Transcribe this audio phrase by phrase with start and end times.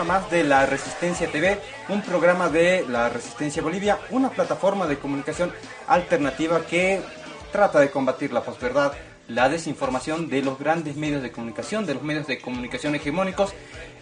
[0.00, 4.98] programa más de la Resistencia TV, un programa de la Resistencia Bolivia, una plataforma de
[4.98, 5.52] comunicación
[5.86, 7.02] alternativa que
[7.52, 8.92] trata de combatir la posverdad,
[9.28, 13.52] la desinformación de los grandes medios de comunicación, de los medios de comunicación hegemónicos.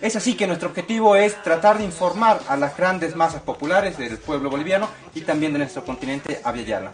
[0.01, 4.19] Es así que nuestro objetivo es tratar de informar a las grandes masas populares del
[4.19, 6.93] pueblo boliviano y también de nuestro continente aviala.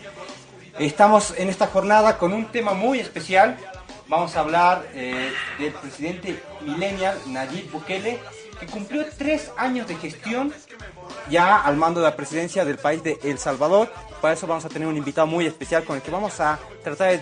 [0.79, 3.59] Estamos en esta jornada con un tema muy especial
[4.09, 8.21] vamos a hablar eh, del presidente millennial Nayib Bukele,
[8.59, 10.53] que cumplió tres años de gestión
[11.31, 13.91] ya al mando de la presidencia del país de El Salvador.
[14.21, 17.21] Para eso vamos a tener un invitado muy especial con el que vamos a tratar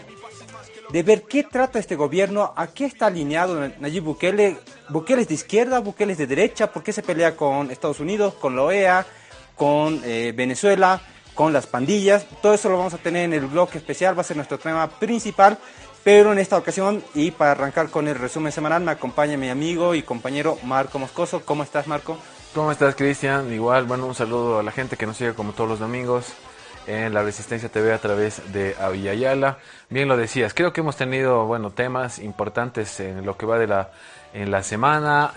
[0.91, 4.59] de, ver qué trata este gobierno, a qué está alineado Nayib Bukele.
[4.89, 8.35] Bukele es de izquierda, Bukele es de derecha, por qué se pelea con Estados Unidos,
[8.35, 9.07] con la OEA,
[9.57, 11.01] con eh, Venezuela,
[11.35, 12.27] con las pandillas.
[12.43, 14.89] Todo eso lo vamos a tener en el bloque especial, va a ser nuestro tema
[14.89, 15.59] principal.
[16.05, 19.95] Pero en esta ocasión, y para arrancar con el resumen semanal, me acompaña mi amigo
[19.95, 21.43] y compañero Marco Moscoso.
[21.45, 22.19] ¿Cómo estás, Marco?
[22.55, 23.53] ¿Cómo estás, Cristian?
[23.53, 26.35] Igual, bueno, un saludo a la gente que nos sigue como todos los domingos
[26.89, 29.59] en la Resistencia TV a través de Avillayala.
[29.91, 33.69] Bien lo decías, creo que hemos tenido, bueno, temas importantes en lo que va de
[33.69, 33.91] la,
[34.35, 35.33] en la semana.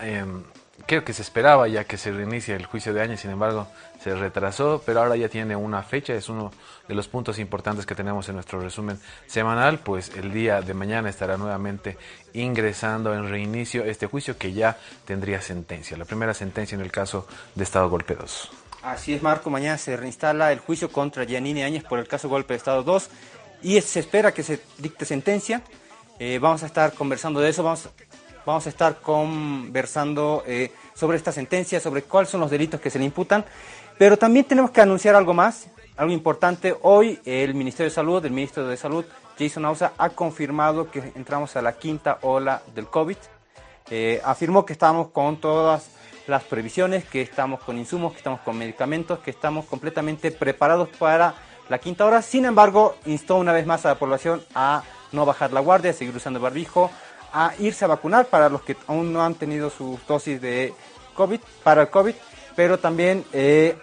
[0.84, 3.68] Creo que se esperaba ya que se reinicie el juicio de año, sin embargo,
[4.02, 6.52] se retrasó, pero ahora ya tiene una fecha, es uno
[6.86, 11.08] de los puntos importantes que tenemos en nuestro resumen semanal, pues el día de mañana
[11.08, 11.96] estará nuevamente
[12.34, 17.26] ingresando en reinicio este juicio que ya tendría sentencia, la primera sentencia en el caso
[17.54, 18.50] de Estado Golpe 2.
[18.82, 22.54] Así es, Marco, mañana se reinstala el juicio contra Giannini Áñez por el caso Golpe
[22.54, 23.10] de Estado 2
[23.62, 25.62] y se espera que se dicte sentencia.
[26.18, 27.88] Eh, vamos a estar conversando de eso, vamos,
[28.46, 32.98] vamos a estar conversando eh, sobre esta sentencia, sobre cuáles son los delitos que se
[32.98, 33.44] le imputan
[33.98, 36.76] pero también tenemos que anunciar algo más, algo importante.
[36.82, 39.04] Hoy el Ministerio de Salud, el ministro de Salud,
[39.38, 43.16] Jason Ausa, ha confirmado que entramos a la quinta ola del COVID.
[43.90, 45.90] Eh, afirmó que estamos con todas
[46.26, 51.34] las previsiones, que estamos con insumos, que estamos con medicamentos, que estamos completamente preparados para
[51.70, 52.20] la quinta hora.
[52.20, 55.94] Sin embargo, instó una vez más a la población a no bajar la guardia, a
[55.94, 56.90] seguir usando barbijo,
[57.38, 60.72] a irse a vacunar para los que aún no han tenido su dosis de
[61.14, 62.14] COVID, para el COVID,
[62.56, 63.76] pero también eh,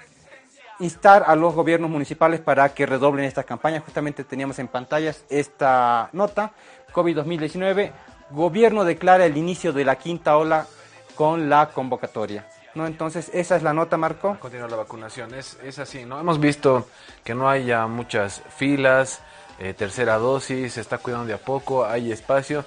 [0.80, 3.84] instar a los gobiernos municipales para que redoblen estas campañas.
[3.84, 6.52] Justamente teníamos en pantallas esta nota,
[6.94, 7.91] COVID 2019,
[8.31, 10.66] gobierno declara el inicio de la quinta ola
[11.14, 12.47] con la convocatoria.
[12.74, 12.88] ¿No?
[12.88, 14.35] Entonces, esa es la nota, Marco.
[14.40, 16.20] Continúa la vacunación, es, es así, ¿no?
[16.20, 16.88] Hemos visto
[17.24, 19.22] que no haya muchas filas,
[19.59, 22.66] eh, tercera dosis, se está cuidando de a poco, hay espacio.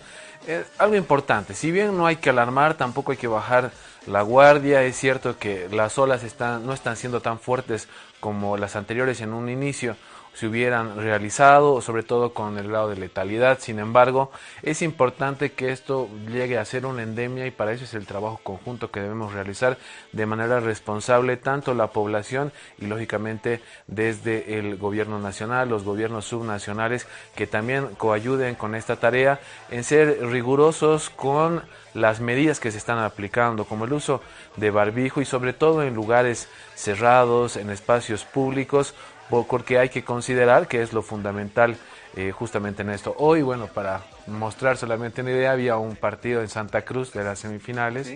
[0.79, 3.73] Algo importante, si bien no hay que alarmar, tampoco hay que bajar
[4.07, 4.83] la guardia.
[4.83, 7.89] Es cierto que las olas están, no están siendo tan fuertes
[8.21, 9.97] como las anteriores en un inicio
[10.37, 13.59] se hubieran realizado, sobre todo con el grado de letalidad.
[13.59, 14.31] Sin embargo,
[14.63, 18.39] es importante que esto llegue a ser una endemia y para eso es el trabajo
[18.43, 19.79] conjunto que debemos realizar
[20.13, 27.07] de manera responsable, tanto la población y lógicamente desde el gobierno nacional, los gobiernos subnacionales,
[27.35, 31.63] que también coayuden con esta tarea en ser rigurosos con
[31.95, 34.21] las medidas que se están aplicando, como el uso
[34.57, 38.95] de barbijo y sobre todo en lugares cerrados, en espacios públicos,
[39.31, 41.77] porque hay que considerar que es lo fundamental
[42.17, 43.15] eh, justamente en esto.
[43.19, 47.39] Hoy, bueno, para mostrar solamente una idea, había un partido en Santa Cruz de las
[47.41, 48.15] semifinales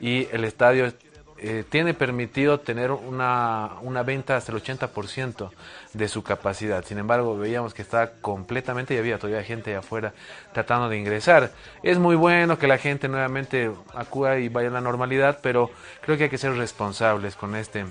[0.00, 0.92] y el estadio
[1.38, 5.50] eh, tiene permitido tener una, una venta hasta el 80%
[5.92, 6.82] de su capacidad.
[6.84, 10.14] Sin embargo, veíamos que está completamente y había todavía gente afuera
[10.54, 11.52] tratando de ingresar.
[11.82, 16.16] Es muy bueno que la gente nuevamente acuda y vaya a la normalidad, pero creo
[16.16, 17.84] que hay que ser responsables con este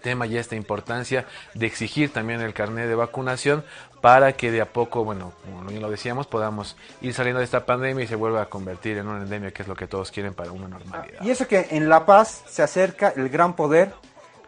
[0.00, 3.64] tema y esta importancia de exigir también el carnet de vacunación
[4.00, 8.04] para que de a poco, bueno, como lo decíamos, podamos ir saliendo de esta pandemia
[8.04, 10.52] y se vuelva a convertir en una endemia que es lo que todos quieren para
[10.52, 11.20] una normalidad.
[11.22, 13.92] Y eso que en La Paz se acerca el gran poder,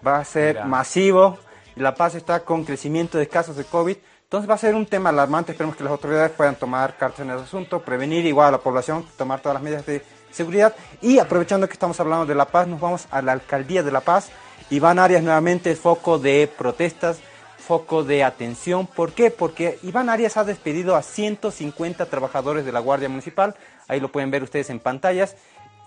[0.06, 1.38] va a ser masivo,
[1.76, 5.10] La Paz está con crecimiento de casos de COVID, entonces va a ser un tema
[5.10, 8.58] alarmante, esperemos que las autoridades puedan tomar cartas en el asunto, prevenir igual a la
[8.58, 12.66] población, tomar todas las medidas de seguridad y aprovechando que estamos hablando de La Paz,
[12.66, 14.31] nos vamos a la alcaldía de La Paz
[14.73, 17.19] Iván Arias nuevamente es foco de protestas,
[17.59, 18.87] foco de atención.
[18.87, 19.31] ¿Por qué?
[19.31, 23.55] Porque Iván Arias ha despedido a 150 trabajadores de la Guardia Municipal.
[23.87, 25.37] Ahí lo pueden ver ustedes en pantallas.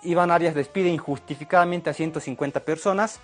[0.04, 3.20] Iván Arias despide injustificadamente a 150 personas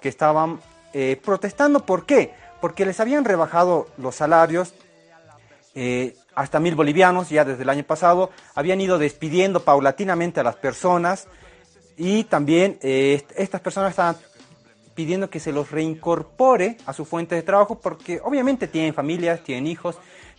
[0.00, 0.58] que estaban
[0.92, 1.86] eh, protestando.
[1.86, 2.34] ¿Por qué?
[2.60, 4.74] Porque les habían rebajado los salarios
[5.76, 8.32] eh, hasta mil bolivianos ya desde el año pasado.
[8.56, 11.28] Habían ido despidiendo paulatinamente a las personas
[11.96, 14.16] y también eh, estas personas estaban
[14.94, 19.66] pidiendo que se los reincorpore a su fuente de trabajo porque obviamente tienen familias, tienen
[19.66, 19.96] hijos,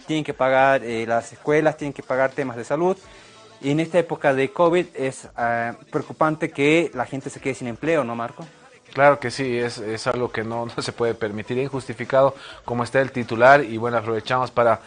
[0.07, 2.97] tienen que pagar eh, las escuelas, tienen que pagar temas de salud
[3.71, 8.03] en esta época de COVID es eh, preocupante que la gente se quede sin empleo,
[8.03, 8.45] ¿no, Marco?
[8.93, 13.63] Claro que sí, es, algo que no, se puede permitir, injustificado como está el titular
[13.63, 14.81] y bueno, aprovechamos para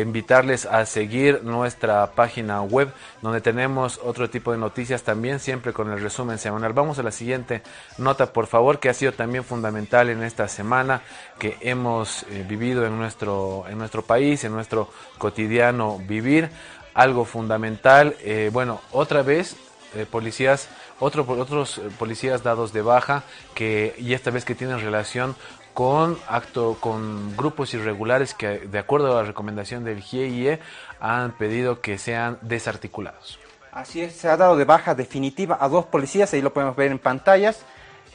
[0.00, 5.90] invitarles a seguir nuestra página web donde tenemos otro tipo de noticias también siempre con
[5.92, 6.72] el resumen semanal.
[6.72, 7.62] Vamos a la siguiente
[7.98, 11.02] nota por favor que ha sido también fundamental en esta semana
[11.38, 16.50] que hemos eh, vivido en nuestro, en nuestro país, en nuestro cotidiano vivir
[16.94, 18.16] algo fundamental.
[18.20, 19.56] Eh, bueno, otra vez
[19.94, 20.68] eh, policías,
[21.00, 23.24] otro, otros policías dados de baja
[23.54, 25.36] que y esta vez que tienen relación
[25.74, 30.58] con acto con grupos irregulares que de acuerdo a la recomendación del GIE
[31.00, 33.38] han pedido que sean desarticulados.
[33.72, 36.90] Así es, se ha dado de baja definitiva a dos policías, ahí lo podemos ver
[36.90, 37.64] en pantallas.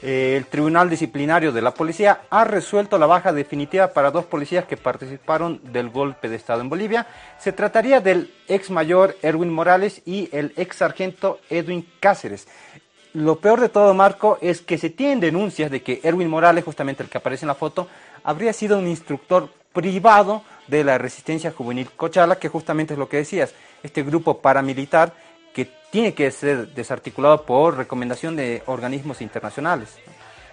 [0.00, 4.64] Eh, el Tribunal Disciplinario de la Policía ha resuelto la baja definitiva para dos policías
[4.64, 7.08] que participaron del golpe de Estado en Bolivia.
[7.40, 12.46] Se trataría del ex mayor Erwin Morales y el ex sargento Edwin Cáceres.
[13.14, 17.02] Lo peor de todo, Marco, es que se tienen denuncias de que Erwin Morales, justamente
[17.02, 17.88] el que aparece en la foto,
[18.22, 23.18] habría sido un instructor privado de la resistencia juvenil Cochala, que justamente es lo que
[23.18, 25.12] decías, este grupo paramilitar
[25.54, 29.96] que tiene que ser desarticulado por recomendación de organismos internacionales.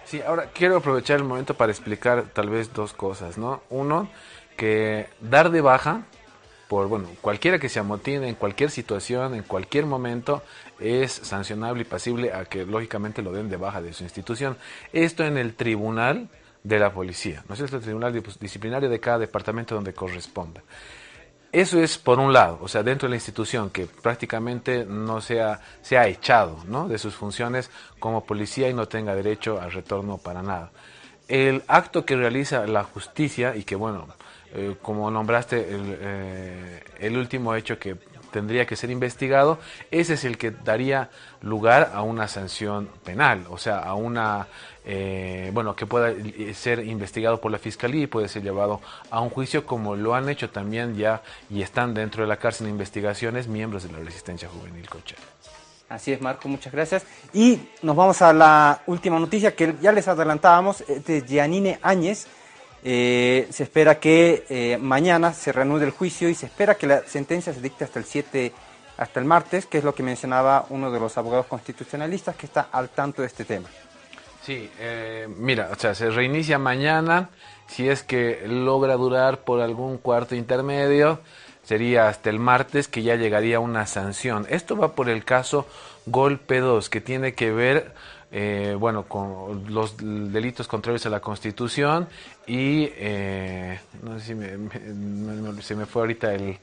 [0.04, 3.62] Sí, ahora quiero aprovechar el momento para explicar tal vez dos cosas, ¿no?
[3.68, 4.08] Uno,
[4.56, 6.02] que dar de baja
[6.68, 10.42] por, bueno, cualquiera que se amotine en cualquier situación, en cualquier momento,
[10.80, 14.56] es sancionable y pasible a que lógicamente lo den de baja de su institución.
[14.92, 16.28] Esto en el tribunal
[16.62, 17.76] de la policía, ¿no es cierto?
[17.76, 20.62] El tribunal disciplinario de cada departamento donde corresponda.
[21.52, 25.60] Eso es por un lado, o sea, dentro de la institución que prácticamente no sea,
[25.80, 26.88] se ha echado ¿no?
[26.88, 30.70] de sus funciones como policía y no tenga derecho al retorno para nada.
[31.28, 34.06] El acto que realiza la justicia y que, bueno,
[34.56, 37.96] eh, como nombraste el, eh, el último hecho que
[38.30, 39.58] tendría que ser investigado,
[39.90, 41.10] ese es el que daría
[41.40, 44.46] lugar a una sanción penal, o sea, a una,
[44.84, 46.12] eh, bueno, que pueda
[46.54, 48.80] ser investigado por la fiscalía y puede ser llevado
[49.10, 52.66] a un juicio, como lo han hecho también ya y están dentro de la cárcel
[52.66, 55.22] de investigaciones miembros de la Resistencia Juvenil Cochera.
[55.88, 57.06] Así es, Marco, muchas gracias.
[57.32, 62.26] Y nos vamos a la última noticia que ya les adelantábamos, de Gianine Áñez.
[62.84, 67.02] Eh, se espera que eh, mañana se reanude el juicio y se espera que la
[67.06, 68.52] sentencia se dicte hasta el 7,
[68.96, 72.68] hasta el martes, que es lo que mencionaba uno de los abogados constitucionalistas que está
[72.70, 73.68] al tanto de este tema.
[74.42, 77.30] Sí, eh, mira, o sea, se reinicia mañana,
[77.66, 81.18] si es que logra durar por algún cuarto intermedio,
[81.64, 84.46] sería hasta el martes que ya llegaría una sanción.
[84.48, 85.66] Esto va por el caso
[86.06, 87.92] Golpe 2, que tiene que ver
[88.32, 92.08] eh, bueno, con los delitos contrarios a la Constitución
[92.46, 96.58] y eh, no sé si me, se me fue ahorita el,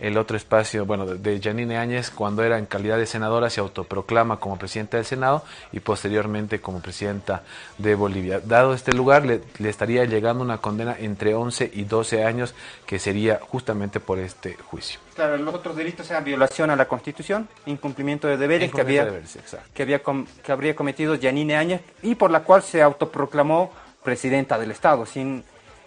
[0.00, 4.40] el otro espacio, bueno, de Janine Áñez, cuando era en calidad de senadora, se autoproclama
[4.40, 7.42] como presidenta del Senado y posteriormente como presidenta
[7.76, 8.40] de Bolivia.
[8.40, 12.54] Dado este lugar, le, estaría llegando una condena entre 11 y 12 años,
[12.86, 14.98] que sería justamente por este juicio.
[15.14, 19.06] Claro, los otros delitos sean violación a la Constitución, incumplimiento de deberes, que, había,
[19.74, 20.00] que, había
[20.42, 23.70] que habría cometido Janine Áñez y por la cual se autoproclamó
[24.02, 25.44] presidenta del Estado, sin,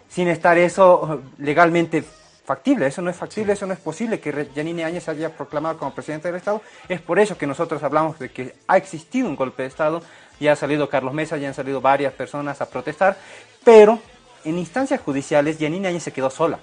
[0.07, 2.03] sin estar eso legalmente
[2.43, 5.93] factible, eso no es factible, eso no es posible que Yanine Áñez haya proclamado como
[5.93, 6.61] presidente del Estado.
[6.89, 10.01] Es por eso que nosotros hablamos de que ha existido un golpe de Estado,
[10.39, 13.17] ya ha salido Carlos Mesa, ya han salido varias personas a protestar,
[13.63, 13.99] pero
[14.43, 16.59] en instancias judiciales Yanine Áñez se quedó sola,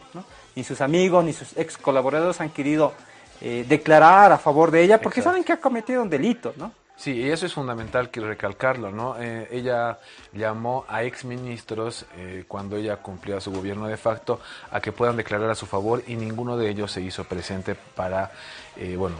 [0.54, 2.92] ni sus amigos ni sus ex colaboradores han querido
[3.40, 6.72] eh, declarar a favor de ella porque saben que ha cometido un delito, ¿no?
[7.00, 9.16] Sí, y eso es fundamental que recalcarlo, ¿no?
[9.18, 10.00] Eh, ella
[10.34, 14.38] llamó a exministros eh, cuando ella cumplía su gobierno de facto
[14.70, 18.32] a que puedan declarar a su favor y ninguno de ellos se hizo presente para,
[18.76, 19.16] eh, bueno,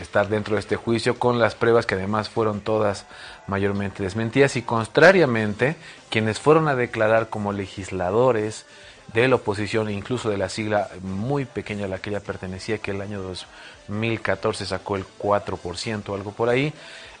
[0.00, 3.04] estar dentro de este juicio con las pruebas que además fueron todas
[3.48, 5.74] mayormente desmentidas y contrariamente
[6.10, 8.64] quienes fueron a declarar como legisladores
[9.12, 12.78] de la oposición e incluso de la sigla muy pequeña a la que ella pertenecía
[12.78, 16.72] que el año 2014 sacó el 4% algo por ahí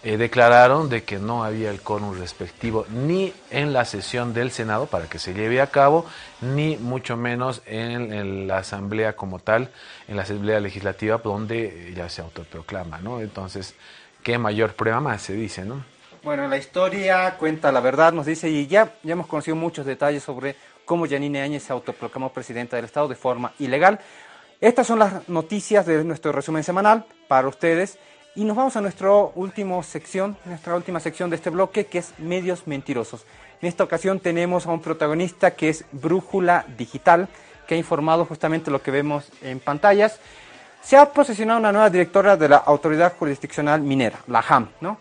[0.04, 4.86] eh, declararon de que no había el quórum respectivo ni en la sesión del Senado
[4.86, 6.06] para que se lleve a cabo,
[6.40, 9.70] ni mucho menos en, la Asamblea como tal,
[10.06, 13.20] en la Asamblea Legislativa donde ya se autoproclama, ¿no?
[13.20, 13.74] Entonces,
[14.22, 15.82] ¿qué mayor prueba más se dice, no?
[16.22, 20.22] Bueno, la historia cuenta la verdad, nos dice, y ya, ya hemos conocido muchos detalles
[20.22, 23.98] sobre cómo Yanine Áñez se autoproclamó presidenta del Estado de forma ilegal.
[24.60, 27.98] Estas son las noticias de nuestro resumen semanal para ustedes.
[28.38, 32.14] Y nos vamos a nuestra última sección, nuestra última sección de este bloque, que es
[32.20, 33.26] medios mentirosos.
[33.60, 37.28] En esta ocasión tenemos a un protagonista que es Brújula Digital,
[37.66, 40.20] que ha informado justamente lo que vemos en pantallas.
[40.80, 44.98] Se ha posesionado una nueva directora de la Autoridad Jurisdiccional Minera, la JAM, ¿no?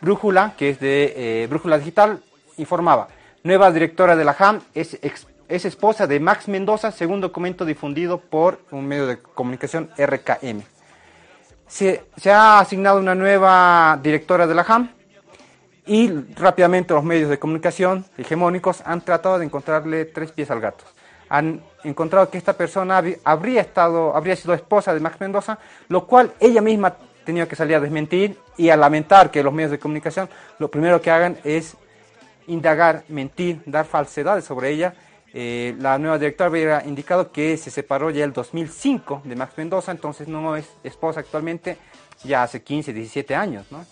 [0.00, 2.22] Brújula, que es de eh, Brújula Digital,
[2.56, 3.08] informaba,
[3.42, 8.60] nueva directora de la JAM es, es esposa de Max Mendoza, según documento difundido por
[8.70, 10.75] un medio de comunicación RKM.
[11.68, 14.96] Se, se ha asignado una nueva directora de la JAM,
[15.86, 20.84] y rápidamente los medios de comunicación hegemónicos han tratado de encontrarle tres pies al gato.
[21.28, 25.58] Han encontrado que esta persona habría, estado, habría sido esposa de Max Mendoza,
[25.88, 29.70] lo cual ella misma tenía que salir a desmentir y a lamentar que los medios
[29.70, 31.76] de comunicación lo primero que hagan es
[32.48, 34.94] indagar, mentir, dar falsedades sobre ella.
[35.38, 39.92] Eh, la nueva directora había indicado que se separó ya el 2005 de Max Mendoza,
[39.92, 41.76] entonces no es esposa actualmente,
[42.24, 43.84] ya hace 15, 17 años, ¿no?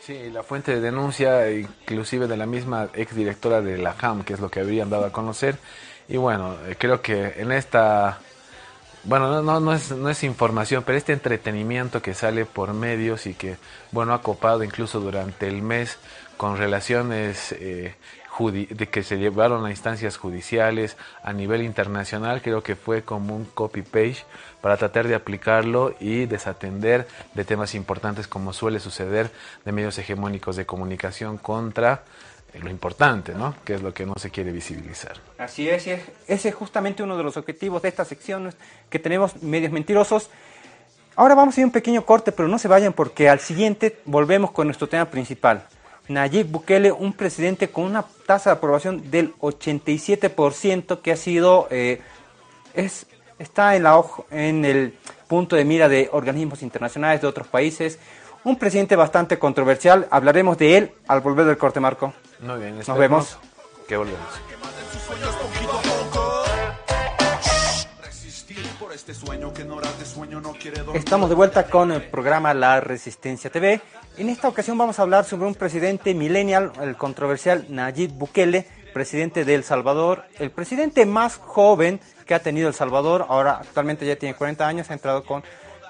[0.00, 4.40] Sí, la fuente de denuncia, inclusive de la misma exdirectora de la JAM, que es
[4.40, 5.56] lo que habrían dado a conocer.
[6.08, 8.18] Y bueno, eh, creo que en esta,
[9.04, 13.34] bueno, no, no, es, no es información, pero este entretenimiento que sale por medios y
[13.34, 13.56] que,
[13.92, 15.96] bueno, ha copado incluso durante el mes
[16.36, 17.94] con relaciones eh,
[18.46, 23.44] de que se llevaron a instancias judiciales a nivel internacional, creo que fue como un
[23.44, 24.24] copy-page
[24.60, 29.30] para tratar de aplicarlo y desatender de temas importantes como suele suceder
[29.64, 32.04] de medios hegemónicos de comunicación contra
[32.52, 33.54] eh, lo importante, ¿no?
[33.64, 35.16] Que es lo que no se quiere visibilizar.
[35.36, 35.86] Así es,
[36.26, 38.54] ese es justamente uno de los objetivos de esta sección,
[38.88, 40.30] que tenemos medios mentirosos.
[41.14, 44.52] Ahora vamos a ir un pequeño corte, pero no se vayan porque al siguiente volvemos
[44.52, 45.66] con nuestro tema principal.
[46.08, 52.00] Nayib Bukele, un presidente con una tasa de aprobación del 87% que ha sido, eh,
[52.74, 53.06] es,
[53.38, 57.98] está en, la, en el punto de mira de organismos internacionales de otros países.
[58.44, 60.08] Un presidente bastante controversial.
[60.10, 62.14] Hablaremos de él al volver del corte, Marco.
[62.40, 63.38] Muy bien, nos vemos.
[63.86, 64.28] Que volvemos.
[70.92, 73.80] Estamos de vuelta con el programa La Resistencia TV.
[74.18, 79.46] En esta ocasión vamos a hablar sobre un presidente millennial, el controversial Nayib Bukele, presidente
[79.46, 84.16] de El Salvador, el presidente más joven que ha tenido El Salvador, ahora actualmente ya
[84.16, 85.42] tiene 40 años, ha entrado con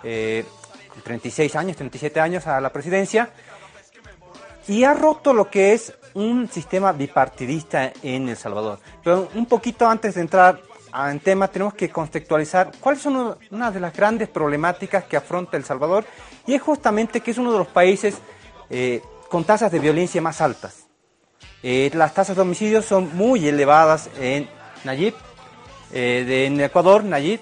[0.02, 3.30] 36 eh, años, 37 años a la presidencia
[4.68, 8.78] y ha roto lo que es un sistema bipartidista en El Salvador.
[9.02, 13.80] Pero un poquito antes de entrar en tema tenemos que contextualizar cuáles son una de
[13.80, 16.04] las grandes problemáticas que afronta El Salvador
[16.46, 18.16] y es justamente que es uno de los países
[18.70, 20.86] eh, con tasas de violencia más altas.
[21.62, 24.48] Eh, las tasas de homicidios son muy elevadas en
[24.84, 25.14] Nayib,
[25.92, 27.40] eh, en Ecuador, Nayib,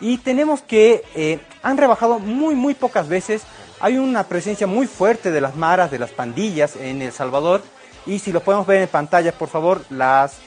[0.00, 3.42] y tenemos que han rebajado muy, muy pocas veces.
[3.80, 7.62] Hay una presencia muy fuerte de las maras, de las pandillas en El Salvador,
[8.04, 10.38] y si lo podemos ver en pantalla, por favor, las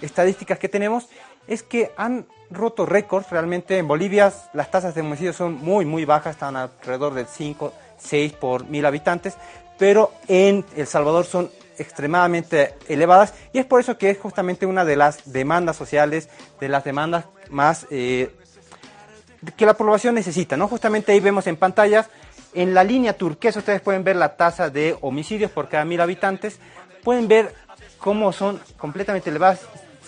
[0.00, 1.08] estadísticas que tenemos,
[1.46, 3.30] es que han roto récords.
[3.30, 7.72] Realmente en Bolivia las tasas de homicidios son muy, muy bajas, están alrededor del 5,
[7.98, 9.34] 6 por mil habitantes,
[9.78, 14.84] pero en El Salvador son extremadamente elevadas y es por eso que es justamente una
[14.84, 16.28] de las demandas sociales,
[16.60, 18.34] de las demandas más eh,
[19.56, 20.56] que la población necesita.
[20.56, 20.68] ¿no?
[20.68, 22.08] Justamente ahí vemos en pantallas,
[22.54, 26.58] en la línea turquesa ustedes pueden ver la tasa de homicidios por cada mil habitantes,
[27.02, 27.52] pueden ver
[27.98, 29.60] cómo son completamente elevadas.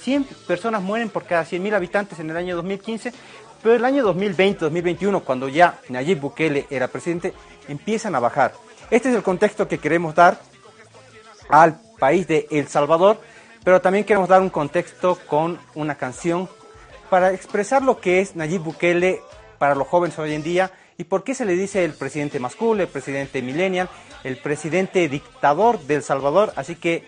[0.06, 3.12] 100 personas mueren por cada 100.000 habitantes en el año 2015,
[3.60, 7.34] pero el año 2020-2021, cuando ya Nayib Bukele era presidente,
[7.66, 8.52] empiezan a bajar.
[8.92, 10.38] Este es el contexto que queremos dar
[11.48, 13.20] al país de El Salvador,
[13.64, 16.48] pero también queremos dar un contexto con una canción
[17.10, 19.22] para expresar lo que es Nayib Bukele
[19.58, 22.84] para los jóvenes hoy en día y por qué se le dice el presidente masculino,
[22.84, 23.88] el presidente millennial,
[24.22, 26.52] el presidente dictador de El Salvador.
[26.54, 27.04] Así que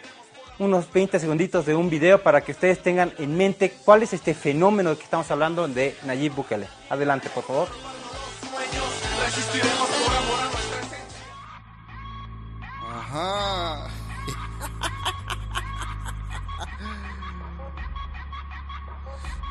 [0.59, 4.35] unos 20 segunditos de un video para que ustedes tengan en mente cuál es este
[4.35, 6.69] fenómeno que estamos hablando de Nayib Bukele.
[6.91, 7.69] Adelante, por favor.
[12.91, 13.89] Ajá.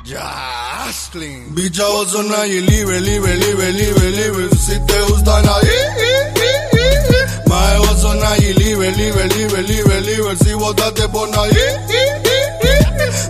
[0.05, 1.53] Jastlin.
[1.53, 4.49] Bicha, vos son libre, libre, libre, libre, libre.
[4.55, 6.56] Si te gustan ahí.
[7.47, 10.35] Mae, vos son ahí libre, libre, libre, libre, libre.
[10.37, 11.51] Si votaste por ahí.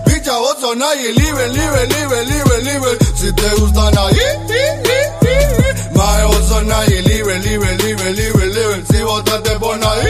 [0.06, 2.90] Bicha, vos son ahí libre, libre, libre, libre, libre.
[3.14, 4.18] Si te gustan ahí.
[5.92, 8.84] Mae, vos son ahí libre, libre, libre, libre, libre.
[8.90, 10.08] Si votaste por ahí.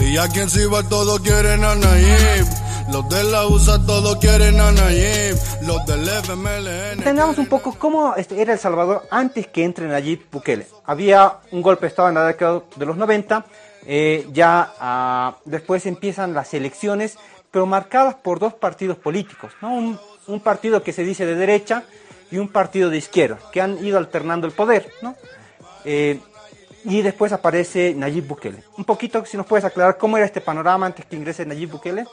[0.10, 2.65] y a quien va todo quieren a Nayib.
[2.96, 5.36] Los de la USA todos quieren a Nayib.
[5.62, 6.98] Los del FMLN.
[6.98, 10.66] Entendamos un poco cómo este, era El Salvador antes que entre Nayib Bukele.
[10.86, 13.44] Había un golpe de Estado en la década de los 90.
[13.86, 17.18] Eh, ya ah, después empiezan las elecciones,
[17.50, 19.52] pero marcadas por dos partidos políticos.
[19.60, 19.74] ¿no?
[19.74, 19.98] Un
[20.28, 21.84] un partido que se dice de derecha
[22.30, 25.14] y un partido de izquierda, que han ido alternando el poder, ¿no?
[25.84, 26.20] Eh,
[26.84, 28.62] y después aparece Nayib Bukele.
[28.76, 32.06] Un poquito, si nos puedes aclarar cómo era este panorama antes que ingrese Nayib Bukele.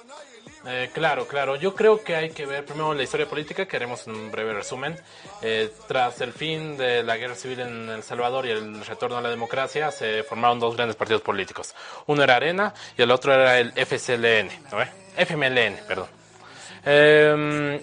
[0.66, 1.58] Eh, claro, claro.
[1.58, 4.96] Yo creo que hay que ver primero la historia política, que haremos un breve resumen.
[5.42, 9.22] Eh, tras el fin de la guerra civil en El Salvador y el retorno a
[9.22, 11.76] la democracia, se formaron dos grandes partidos políticos.
[12.08, 13.74] Uno era Arena y el otro era el.
[13.76, 14.50] FMLN,
[15.88, 16.08] perdón.
[16.86, 17.82] Eh,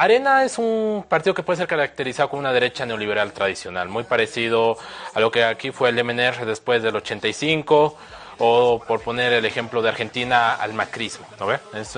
[0.00, 4.78] Arena es un partido que puede ser caracterizado como una derecha neoliberal tradicional, muy parecido
[5.12, 7.98] a lo que aquí fue el MNR después del 85
[8.40, 11.60] o por poner el ejemplo de Argentina al macrismo, ¿no ve?
[11.74, 11.96] Es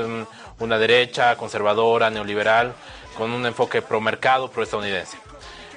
[0.59, 2.75] una derecha conservadora, neoliberal,
[3.17, 5.17] con un enfoque pro mercado, pro estadounidense.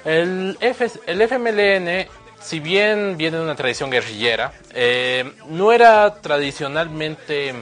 [0.04, 2.06] El, el FMLN,
[2.40, 7.54] si bien viene de una tradición guerrillera, eh, no era tradicionalmente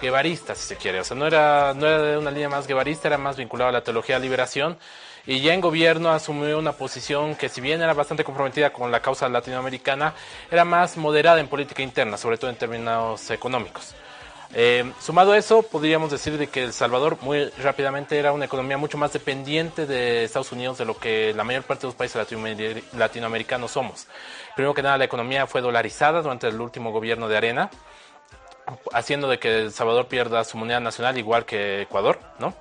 [0.00, 1.00] guevarista, si se quiere.
[1.00, 3.72] O sea, no era, no era de una línea más guevarista, era más vinculado a
[3.72, 4.78] la teología de liberación.
[5.26, 9.00] Y ya en gobierno asumió una posición que, si bien era bastante comprometida con la
[9.00, 10.14] causa latinoamericana,
[10.50, 13.94] era más moderada en política interna, sobre todo en términos económicos.
[14.54, 18.76] Eh, sumado a eso, podríamos decir de que El Salvador muy rápidamente era una economía
[18.76, 22.20] mucho más dependiente de Estados Unidos de lo que la mayor parte de los países
[22.92, 24.08] latinoamericanos somos.
[24.54, 27.70] Primero que nada, la economía fue dolarizada durante el último gobierno de Arena
[28.92, 32.54] haciendo de que El Salvador pierda su moneda nacional igual que Ecuador, ¿no?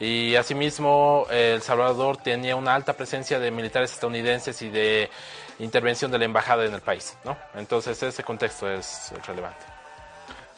[0.00, 5.10] Y asimismo, El Salvador tenía una alta presencia de militares estadounidenses y de
[5.58, 7.36] intervención de la embajada en el país, ¿no?
[7.54, 9.64] Entonces ese contexto es relevante.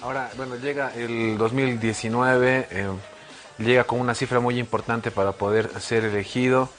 [0.03, 2.89] Ahora, bueno, llega el 2019, eh,
[3.59, 6.71] llega con una cifra muy importante para poder ser elegido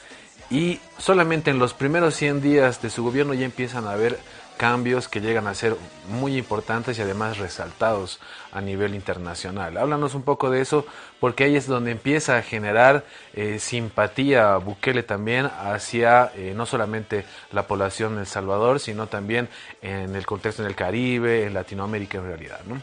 [0.49, 4.19] y solamente en los primeros 100 días de su gobierno ya empiezan a haber
[4.61, 5.75] cambios que llegan a ser
[6.07, 8.19] muy importantes y además resaltados
[8.51, 9.75] a nivel internacional.
[9.75, 10.85] Háblanos un poco de eso,
[11.19, 17.25] porque ahí es donde empieza a generar eh, simpatía Bukele también hacia eh, no solamente
[17.51, 19.49] la población de El Salvador, sino también
[19.81, 22.59] en el contexto en el Caribe, en Latinoamérica en realidad.
[22.67, 22.75] ¿no?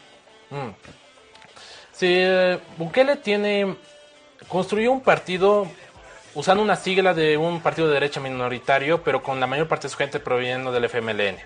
[0.51, 0.75] Mm.
[1.93, 3.77] Sí, eh, Bukele tiene,
[4.49, 5.69] construyó un partido
[6.39, 9.91] usando una sigla de un partido de derecha minoritario, pero con la mayor parte de
[9.91, 11.37] su gente proveniendo del FMLN.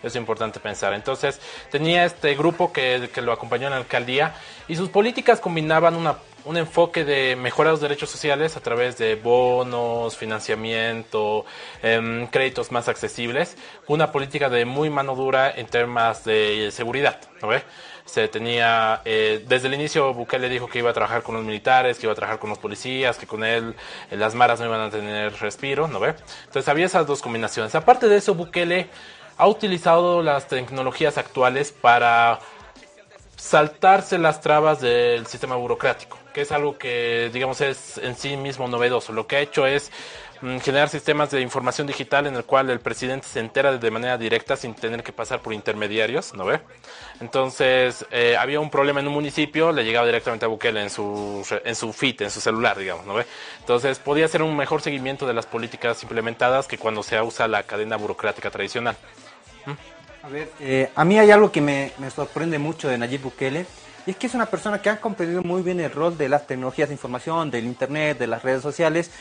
[0.00, 0.94] Es importante pensar.
[0.94, 1.40] Entonces,
[1.72, 4.34] tenía este grupo que, que, lo acompañó en la alcaldía
[4.68, 9.16] y sus políticas combinaban una, un enfoque de mejorar los derechos sociales a través de
[9.16, 11.44] bonos, financiamiento,
[11.82, 13.56] eh, créditos más accesibles,
[13.88, 17.20] una política de muy mano dura en temas de seguridad.
[17.40, 17.48] ¿no
[18.04, 21.98] se tenía, eh, desde el inicio Bukele dijo que iba a trabajar con los militares,
[21.98, 23.74] que iba a trabajar con los policías, que con él
[24.10, 26.14] eh, las maras no iban a tener respiro, ¿no ve?
[26.44, 27.74] Entonces había esas dos combinaciones.
[27.74, 28.88] Aparte de eso, Bukele
[29.38, 32.40] ha utilizado las tecnologías actuales para
[33.36, 38.68] saltarse las trabas del sistema burocrático, que es algo que, digamos, es en sí mismo
[38.68, 39.12] novedoso.
[39.12, 39.90] Lo que ha hecho es
[40.60, 44.56] generar sistemas de información digital en el cual el presidente se entera de manera directa
[44.56, 46.60] sin tener que pasar por intermediarios, ¿no ve?
[47.20, 51.46] Entonces, eh, había un problema en un municipio, le llegaba directamente a Bukele en su,
[51.64, 53.24] en su feed, en su celular, digamos, ¿no ve?
[53.60, 57.62] Entonces, podía ser un mejor seguimiento de las políticas implementadas que cuando se usa la
[57.62, 58.96] cadena burocrática tradicional.
[60.24, 63.66] A ver, eh, a mí hay algo que me, me sorprende mucho de Nayib Bukele,
[64.06, 66.48] y es que es una persona que ha comprendido muy bien el rol de las
[66.48, 69.12] tecnologías de información, del Internet, de las redes sociales.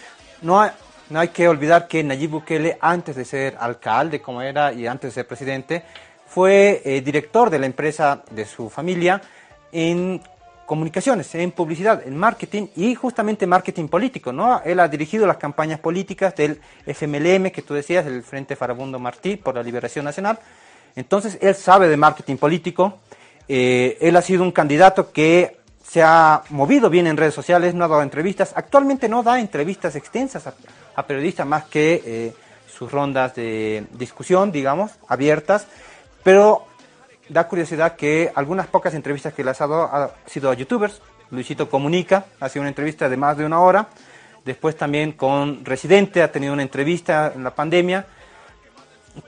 [0.42, 0.74] No ha,
[1.12, 5.10] no hay que olvidar que Nayib Bukele, antes de ser alcalde, como era, y antes
[5.10, 5.84] de ser presidente,
[6.26, 9.22] fue eh, director de la empresa de su familia
[9.74, 10.22] en
[10.66, 14.62] comunicaciones, en publicidad, en marketing y justamente marketing político, ¿no?
[14.64, 19.36] Él ha dirigido las campañas políticas del FMLM, que tú decías, del Frente Farabundo Martí
[19.36, 20.40] por la Liberación Nacional.
[20.96, 23.00] Entonces, él sabe de marketing político.
[23.50, 27.84] Eh, él ha sido un candidato que se ha movido bien en redes sociales, no
[27.84, 28.54] ha dado entrevistas.
[28.56, 30.48] Actualmente no da entrevistas extensas
[31.06, 32.34] periodistas más que eh,
[32.68, 35.68] sus rondas de discusión, digamos, abiertas.
[36.24, 36.68] Pero
[37.30, 41.02] da curiosidad que algunas pocas entrevistas que le ha dado ha sido a youtubers.
[41.30, 43.88] Luisito Comunica ha sido una entrevista de más de una hora.
[44.44, 48.06] Después también con Residente ha tenido una entrevista en la pandemia.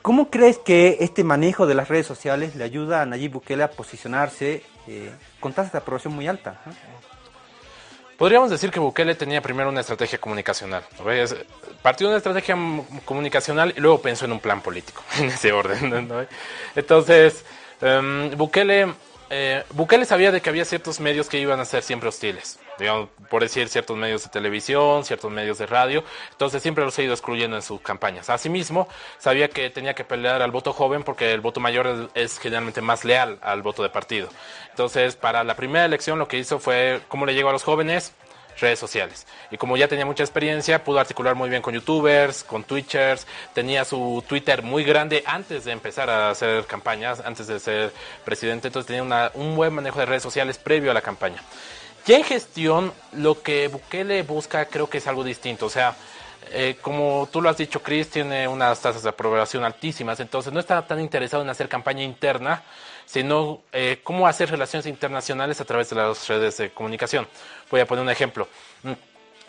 [0.02, 3.72] ¿Cómo crees que este manejo de las redes sociales le ayuda a Nayib Bukele a
[3.72, 6.60] posicionarse eh, con tasas de aprobación muy alta.
[8.18, 10.84] Podríamos decir que Bukele tenía primero una estrategia comunicacional.
[11.82, 12.56] Partió de una estrategia
[13.06, 16.28] comunicacional y luego pensó en un plan político, en ese orden.
[16.76, 17.44] Entonces,
[17.82, 18.94] um, Bukele
[19.30, 23.10] eh, Bukele sabía de que había ciertos medios que iban a ser siempre hostiles, digamos,
[23.30, 27.14] por decir ciertos medios de televisión, ciertos medios de radio, entonces siempre los ha ido
[27.14, 28.30] excluyendo en sus campañas.
[28.30, 32.82] Asimismo, sabía que tenía que pelear al voto joven porque el voto mayor es, generalmente
[32.82, 34.30] más leal al voto de partido.
[34.70, 38.14] Entonces, para la primera elección lo que hizo fue, ¿cómo le llegó a los jóvenes?
[38.60, 39.26] Redes sociales.
[39.52, 43.86] Y como ya tenía mucha experiencia, pudo articular muy bien con youtubers, con twitchers, tenía
[43.86, 48.88] su Twitter muy grande antes de empezar a hacer campañas, antes de ser presidente, entonces
[48.88, 51.42] tenía un buen manejo de redes sociales previo a la campaña.
[52.06, 55.96] Ya en gestión, lo que Bukele busca creo que es algo distinto, o sea,
[56.52, 60.60] eh, como tú lo has dicho, Chris, tiene unas tasas de aprobación altísimas, entonces no
[60.60, 62.64] está tan interesado en hacer campaña interna,
[63.06, 67.28] sino eh, cómo hacer relaciones internacionales a través de las redes de comunicación.
[67.70, 68.48] Voy a poner un ejemplo.
[68.84, 68.94] Mm,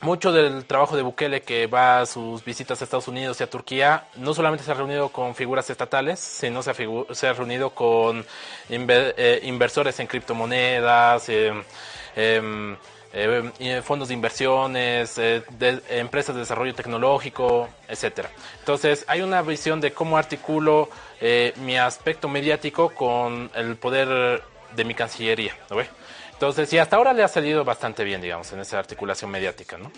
[0.04, 3.50] mucho del trabajo de Bukele que va a sus visitas a Estados Unidos y a
[3.50, 6.74] Turquía, no solamente se ha reunido con figuras estatales, sino se ha,
[7.14, 8.24] se ha reunido con
[8.68, 12.76] eh, inversores en criptomonedas, em,
[13.14, 15.42] eh, fondos de inversiones, de,
[15.88, 18.28] empresas de desarrollo tecnológico, etcétera.
[18.58, 20.88] Entonces, hay una visión de cómo articulo
[21.20, 24.42] eh, mi aspecto mediático con el poder
[24.74, 25.56] de mi cancillería.
[25.70, 25.86] ¿no ve?
[26.32, 29.92] Entonces, y hasta ahora le ha salido bastante bien, digamos, en esa articulación mediática, ¿no?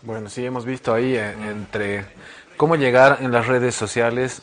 [0.00, 2.06] Bueno, sí, hemos visto ahí eh, entre
[2.56, 4.42] cómo llegar en las redes sociales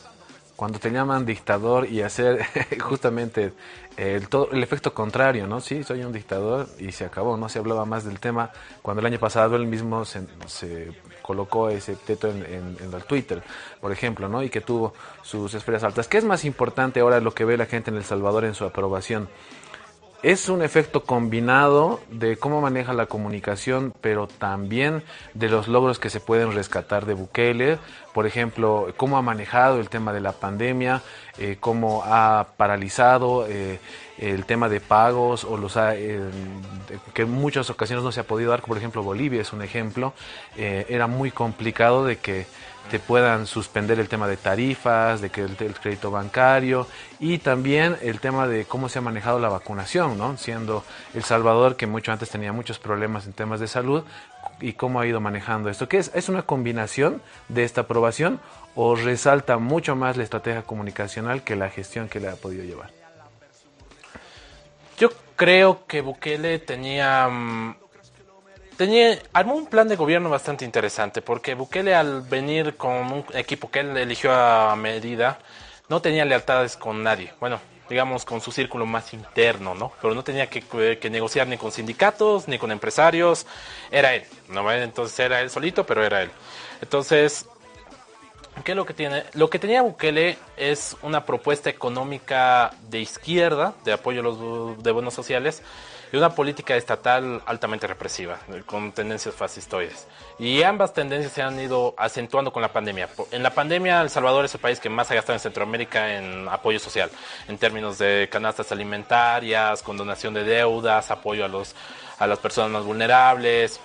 [0.60, 2.44] cuando te llaman dictador y hacer
[2.80, 3.54] justamente
[3.96, 5.58] el, todo, el efecto contrario, ¿no?
[5.62, 8.50] Sí, soy un dictador y se acabó, no se hablaba más del tema
[8.82, 10.92] cuando el año pasado él mismo se,
[11.22, 13.42] colocó ese teto en, en, el Twitter,
[13.80, 14.42] por ejemplo, ¿no?
[14.42, 14.92] Y que tuvo
[15.22, 16.08] sus esferas altas.
[16.08, 18.66] ¿Qué es más importante ahora lo que ve la gente en El Salvador en su
[18.66, 19.30] aprobación?
[20.22, 25.02] Es un efecto combinado de cómo maneja la comunicación, pero también
[25.32, 27.78] de los logros que se pueden rescatar de Bukele.
[28.12, 31.00] Por ejemplo, cómo ha manejado el tema de la pandemia,
[31.38, 33.78] eh, cómo ha paralizado eh,
[34.18, 36.20] el tema de pagos o los eh,
[37.14, 38.60] que en muchas ocasiones no se ha podido dar.
[38.60, 40.12] Por ejemplo, Bolivia es un ejemplo.
[40.56, 42.46] era muy complicado de que
[42.90, 46.88] te puedan suspender el tema de tarifas, de que el, crédito bancario
[47.20, 50.36] y también el tema de cómo se ha manejado la vacunación, ¿no?
[50.36, 54.02] Siendo El Salvador que mucho antes tenía muchos problemas en temas de salud
[54.60, 55.88] y cómo ha ido manejando esto.
[55.88, 56.10] ¿Qué es?
[56.14, 58.40] ¿Es una combinación de esta aprobación
[58.74, 62.90] o resalta mucho más la estrategia comunicacional que la gestión que le ha podido llevar?
[64.98, 67.76] Yo creo que Bukele tenía mm,
[68.80, 73.70] tenía, armó un plan de gobierno bastante interesante, porque Bukele al venir con un equipo
[73.70, 75.38] que él eligió a medida,
[75.90, 77.30] no tenía lealtades con nadie.
[77.40, 79.92] Bueno, digamos con su círculo más interno, ¿no?
[80.00, 80.62] Pero no tenía que,
[80.98, 83.46] que negociar ni con sindicatos, ni con empresarios.
[83.90, 84.72] Era él, ¿no?
[84.72, 86.30] Entonces era él solito, pero era él.
[86.80, 87.44] Entonces,
[88.64, 89.24] ¿qué es lo que tiene?
[89.34, 94.90] Lo que tenía Bukele es una propuesta económica de izquierda, de apoyo a los de
[94.90, 95.62] bonos sociales,
[96.12, 100.06] y una política estatal altamente represiva, con tendencias fascistoides.
[100.38, 103.08] Y ambas tendencias se han ido acentuando con la pandemia.
[103.30, 106.48] En la pandemia, El Salvador es el país que más ha gastado en Centroamérica en
[106.48, 107.10] apoyo social,
[107.48, 111.74] en términos de canastas alimentarias, condonación de deudas, apoyo a, los,
[112.18, 113.80] a las personas más vulnerables.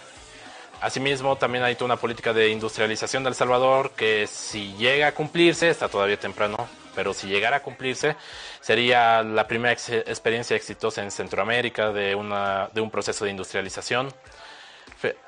[0.82, 5.12] Asimismo, también hay toda una política de industrialización de El Salvador que si llega a
[5.14, 6.58] cumplirse, está todavía temprano,
[6.96, 8.16] pero si llegara a cumplirse,
[8.62, 14.14] sería la primera experiencia exitosa en Centroamérica de, una, de un proceso de industrialización.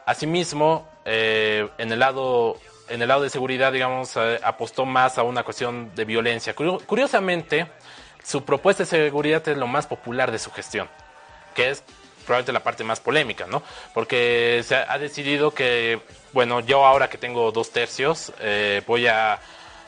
[0.05, 2.57] Asimismo, eh, en, el lado,
[2.89, 6.55] en el lado de seguridad, digamos, eh, apostó más a una cuestión de violencia.
[6.55, 7.67] Curiosamente,
[8.23, 10.89] su propuesta de seguridad es lo más popular de su gestión,
[11.53, 11.83] que es
[12.25, 13.63] probablemente la parte más polémica, ¿no?
[13.93, 16.01] Porque se ha decidido que,
[16.33, 19.39] bueno, yo ahora que tengo dos tercios, eh, voy a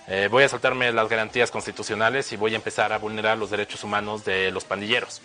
[0.10, 3.84] eh, voy a saltarme las garantías constitucionales y voy a empezar a vulnerar los derechos
[3.84, 5.22] humanos de los pandilleros.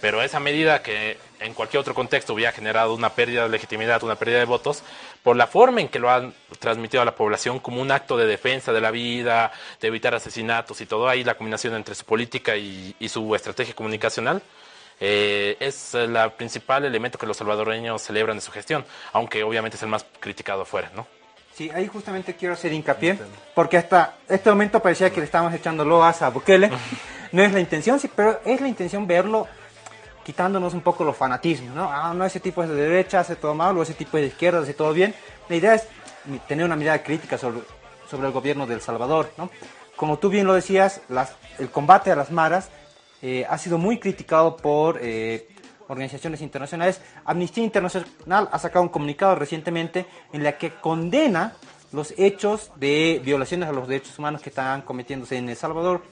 [0.00, 4.14] Pero esa medida que en cualquier otro contexto hubiera generado una pérdida de legitimidad, una
[4.14, 4.84] pérdida de votos,
[5.24, 8.26] por la forma en que lo han transmitido a la población como un acto de
[8.26, 12.56] defensa de la vida, de evitar asesinatos y todo, ahí la combinación entre su política
[12.56, 14.40] y, su estrategia comunicacional,
[15.00, 19.82] eh, es el principal elemento que los salvadoreños celebran de su gestión, aunque obviamente es
[19.82, 21.19] el más criticado afuera, ¿no?
[21.60, 23.18] Sí, ahí justamente quiero hacer hincapié,
[23.54, 26.70] porque hasta este momento parecía que le estábamos echando loas a Bukele.
[27.32, 29.46] No es la intención, sí, pero es la intención verlo
[30.24, 31.84] quitándonos un poco los fanatismos, ¿no?
[31.92, 34.28] Ah, no, ese tipo es de derecha, hace todo mal, o ese tipo es de
[34.28, 35.14] izquierda, hace todo bien.
[35.50, 35.86] La idea es
[36.48, 37.60] tener una mirada crítica sobre,
[38.08, 39.50] sobre el gobierno de El Salvador, ¿no?
[39.96, 42.70] Como tú bien lo decías, las, el combate a las maras
[43.20, 45.46] eh, ha sido muy criticado por eh,
[45.90, 47.00] organizaciones internacionales.
[47.24, 51.54] Amnistía Internacional ha sacado un comunicado recientemente en la que condena
[51.92, 56.02] los hechos de violaciones a los derechos humanos que están cometiéndose en El Salvador,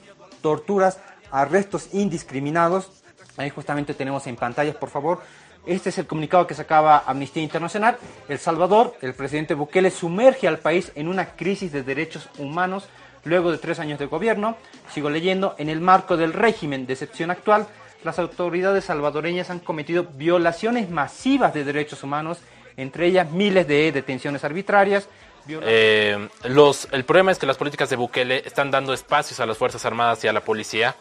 [0.41, 0.99] torturas,
[1.31, 2.91] arrestos indiscriminados.
[3.37, 5.21] Ahí justamente tenemos en pantallas, por favor.
[5.65, 7.97] Este es el comunicado que sacaba Amnistía Internacional.
[8.27, 12.89] El Salvador, el presidente Bukele sumerge al país en una crisis de derechos humanos
[13.23, 14.57] luego de tres años de gobierno.
[14.93, 17.67] Sigo leyendo, en el marco del régimen de excepción actual,
[18.03, 22.39] las autoridades salvadoreñas han cometido violaciones masivas de derechos humanos,
[22.77, 25.09] entre ellas miles de detenciones arbitrarias.
[25.47, 29.57] Eh, los, el problema es que las políticas de Bukele están dando espacios a las
[29.57, 30.95] Fuerzas Armadas y a la policía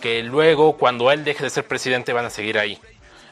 [0.00, 2.78] que luego, cuando él deje de ser presidente, van a seguir ahí.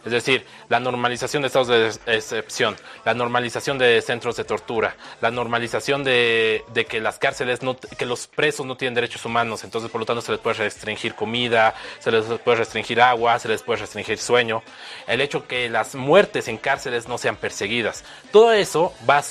[0.06, 5.32] Es decir, la normalización de estados de excepción, la normalización de centros de tortura, la
[5.32, 10.00] normalización de, que las cárceles, no, que los presos no tienen derechos humanos, entonces por
[10.00, 13.80] lo tanto se les puede restringir comida, se les puede restringir agua, se les puede
[13.80, 14.62] restringir sueño,
[15.08, 18.04] el hecho que las muertes en cárceles no sean perseguidas.
[18.30, 19.24] Todo eso va,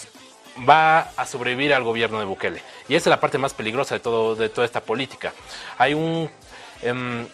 [1.16, 2.62] a sobrevivir al gobierno de Bukele.
[2.90, 5.32] Y esa es la parte más peligrosa de toda esta política.
[5.78, 6.30] Hay un...
[6.82, 7.26] Em,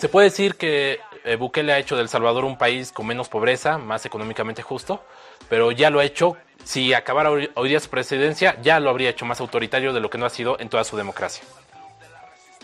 [0.00, 3.78] se puede decir que eh, Bukele ha hecho del Salvador un país con menos pobreza,
[3.78, 5.04] más económicamente justo,
[5.48, 9.24] pero ya lo ha hecho, si acabara hoy, día su presidencia, ya lo habría hecho
[9.24, 11.44] más autoritario de lo que no ha sido en toda su democracia.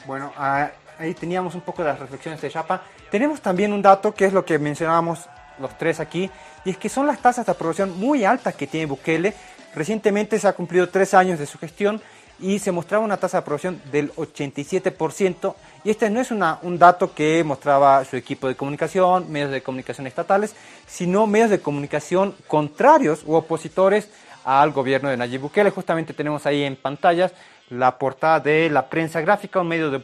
[0.07, 2.83] Bueno, ah, ahí teníamos un poco de las reflexiones de Chapa.
[3.11, 6.31] Tenemos también un dato que es lo que mencionábamos los tres aquí,
[6.65, 9.35] y es que son las tasas de aprobación muy altas que tiene Bukele.
[9.75, 12.01] Recientemente se ha cumplido tres años de su gestión
[12.41, 15.55] y se mostraba una tasa de aprobación del 87%.
[15.85, 20.07] Y este no es un dato que mostraba su equipo de comunicación, medios de comunicación
[20.07, 20.55] estatales,
[20.87, 24.09] sino medios de comunicación contrarios u opositores
[24.45, 25.71] al gobierno de Nayib Bukele.
[25.71, 27.33] Justamente tenemos ahí en pantallas
[27.71, 30.03] la portada de la prensa gráfica, un medio de,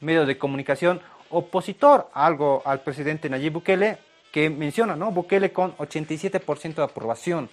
[0.00, 3.98] medio de comunicación opositor algo al presidente Nayib Bukele,
[4.32, 5.10] que menciona, ¿no?
[5.10, 7.48] Bukele con 87% de aprobación.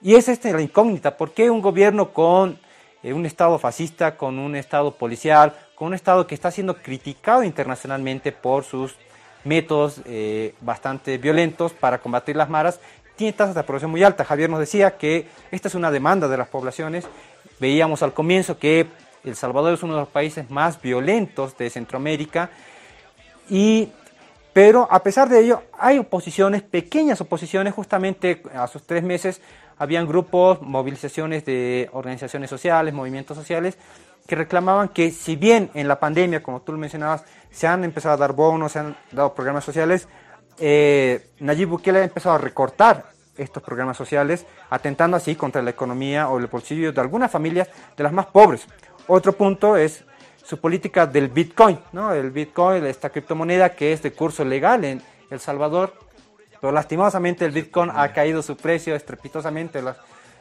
[0.00, 2.58] Y es esta la incógnita, ¿por qué un gobierno con
[3.02, 7.42] eh, un Estado fascista, con un Estado policial, con un Estado que está siendo criticado
[7.42, 8.96] internacionalmente por sus
[9.44, 12.80] métodos eh, bastante violentos para combatir las maras,
[13.16, 14.26] tiene tasas de aprobación muy altas.
[14.26, 17.04] Javier nos decía que esta es una demanda de las poblaciones.
[17.58, 18.86] Veíamos al comienzo que
[19.24, 22.50] El Salvador es uno de los países más violentos de Centroamérica,
[23.50, 23.88] y,
[24.52, 29.40] pero a pesar de ello hay oposiciones, pequeñas oposiciones, justamente a sus tres meses
[29.78, 33.78] habían grupos, movilizaciones de organizaciones sociales, movimientos sociales,
[34.26, 38.14] que reclamaban que si bien en la pandemia, como tú lo mencionabas, se han empezado
[38.14, 40.06] a dar bonos, se han dado programas sociales,
[40.58, 46.28] eh, Nayib Bukele ha empezado a recortar estos programas sociales, atentando así contra la economía
[46.28, 48.66] o el bolsillo de algunas familias de las más pobres.
[49.06, 50.04] Otro punto es
[50.44, 52.12] su política del Bitcoin, ¿no?
[52.12, 55.94] El Bitcoin, esta criptomoneda que es de curso legal en El Salvador,
[56.60, 59.96] pero lastimosamente el Bitcoin ha caído su precio estrepitosamente las,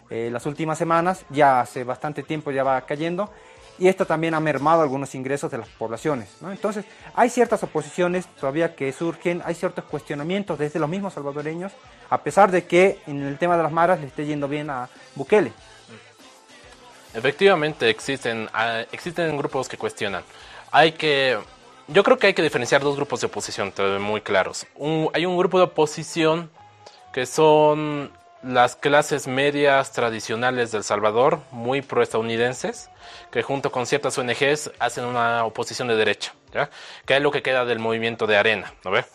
[0.10, 3.32] eh, las últimas semanas, ya hace bastante tiempo ya va cayendo,
[3.80, 6.30] y esto también ha mermado algunos ingresos de las poblaciones.
[6.41, 11.71] Entonces, hay ciertas oposiciones todavía que surgen, hay ciertos cuestionamientos desde los mismos salvadoreños,
[12.10, 14.89] a pesar de que en el tema de las maras le esté yendo bien a
[15.15, 15.51] Bukele.
[17.13, 20.23] Efectivamente, existen, ah, existen grupos que cuestionan.
[20.71, 21.38] Hay que
[21.88, 24.65] yo creo que hay que diferenciar dos grupos de oposición muy claros.
[25.13, 26.50] hay un grupo de oposición
[27.13, 28.12] que son
[28.43, 32.89] las clases medias tradicionales del Salvador, muy proestadounidenses,
[33.32, 36.34] que junto con ciertas ONGs hacen una oposición de derecha,
[37.06, 38.73] que es lo que queda del movimiento de arena.
[38.84, 39.06] ¿no ve?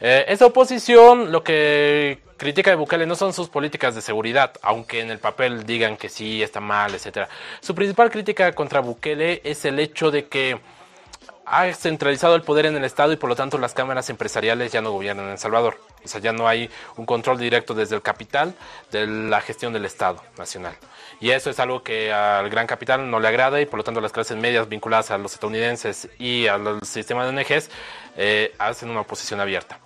[0.00, 5.00] Eh, esa oposición lo que critica de Bukele no son sus políticas de seguridad, aunque
[5.00, 7.28] en el papel digan que sí, está mal, etc.
[7.60, 10.58] Su principal crítica contra Bukele es el hecho de que
[11.44, 14.80] ha centralizado el poder en el Estado y por lo tanto las cámaras empresariales ya
[14.80, 15.78] no gobiernan en El Salvador.
[16.04, 18.54] O sea, ya no hay un control directo desde el capital
[18.90, 20.74] de la gestión del Estado nacional.
[21.20, 24.00] Y eso es algo que al gran capital no le agrada y por lo tanto
[24.00, 27.70] las clases medias vinculadas a los estadounidenses y al sistema de ONGs
[28.16, 29.78] eh, hacen una oposición abierta.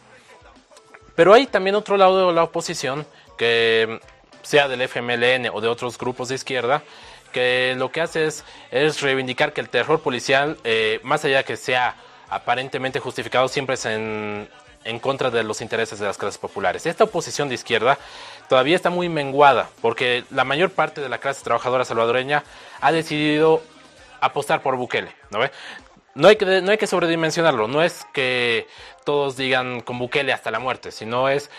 [1.14, 4.00] Pero hay también otro lado de la oposición que
[4.42, 6.82] sea del FMLN o de otros grupos de izquierda
[7.36, 8.26] que lo que hace
[8.70, 11.94] es, reivindicar que el terror policial, eh, más allá de que sea
[12.30, 14.48] aparentemente justificado, siempre es en,
[15.02, 16.86] contra de los intereses de las clases populares.
[16.86, 17.98] Esta oposición de izquierda
[18.48, 22.42] todavía está muy menguada porque la mayor parte de la clase trabajadora salvadoreña
[22.80, 23.60] ha decidido
[24.22, 25.40] apostar por Bukele, ¿no
[26.14, 28.66] No hay, que, no hay que sobredimensionarlo, no es que
[29.04, 31.50] todos digan con Bukele hasta la muerte, sino es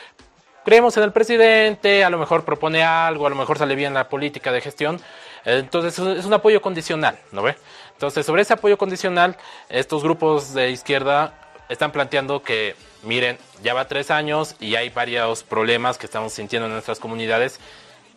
[0.68, 4.10] creemos en el presidente, a lo mejor propone algo, a lo mejor sale bien la
[4.10, 5.00] política de gestión,
[5.46, 7.56] entonces es un apoyo condicional, ¿no ve?
[7.94, 9.38] Entonces sobre ese apoyo condicional,
[9.70, 11.34] estos grupos de izquierda
[11.70, 16.66] están planteando que, miren, ya va tres años y hay varios problemas que estamos sintiendo
[16.66, 17.62] en nuestras comunidades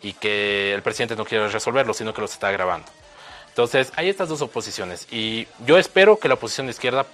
[0.01, 2.87] y que el presidente no quiere resolverlos, sino que los está agravando.
[3.47, 7.05] Entonces hay estas dos oposiciones y yo espero que la oposición de izquierda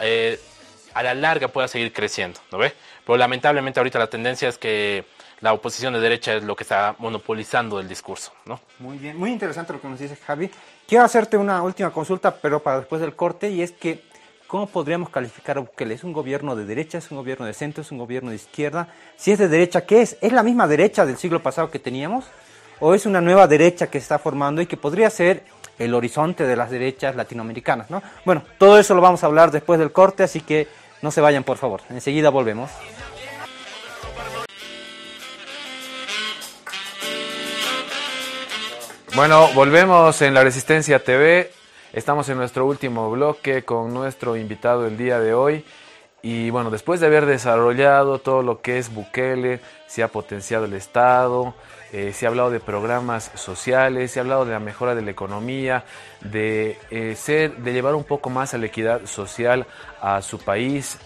[0.00, 0.38] eh,
[0.94, 2.72] a la larga pueda seguir creciendo, ¿no ve?
[3.06, 5.04] Pero lamentablemente ahorita la tendencia es que
[5.40, 8.32] la oposición de derecha es lo que está monopolizando el discurso.
[8.46, 8.60] ¿no?
[8.78, 10.50] Muy bien, muy interesante lo que nos dice Javi.
[10.86, 14.02] Quiero hacerte una última consulta, pero para después del corte, y es que
[14.46, 15.94] ¿cómo podríamos calificar a Bukele?
[15.94, 18.88] ¿Es un gobierno de derecha, es un gobierno de centro, es un gobierno de izquierda?
[19.16, 20.18] Si es de derecha, ¿qué es?
[20.20, 22.24] ¿Es la misma derecha del siglo pasado que teníamos?
[22.80, 25.44] ¿O es una nueva derecha que se está formando y que podría ser
[25.78, 27.90] el horizonte de las derechas latinoamericanas?
[27.90, 28.02] ¿no?
[28.24, 30.66] Bueno, todo eso lo vamos a hablar después del corte, así que
[31.02, 31.82] no se vayan por favor.
[31.90, 32.70] Enseguida volvemos.
[39.14, 41.50] Bueno, volvemos en la Resistencia TV.
[41.92, 45.64] Estamos en nuestro último bloque con nuestro invitado el día de hoy.
[46.22, 50.74] Y bueno, después de haber desarrollado todo lo que es Bukele, se ha potenciado el
[50.74, 51.54] Estado,
[51.92, 55.10] eh, se ha hablado de programas sociales, se ha hablado de la mejora de la
[55.10, 55.84] economía,
[56.20, 59.66] de, eh, ser, de llevar un poco más a la equidad social
[60.00, 60.98] a su país.